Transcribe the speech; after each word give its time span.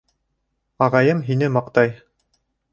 Ағайым 0.85 1.21
һине 1.29 1.53
маҡтай. 1.61 1.95